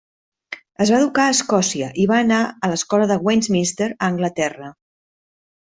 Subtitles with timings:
[0.85, 4.73] Es va educar a Escòcia i va anar a l'escola de Westminster a Anglaterra.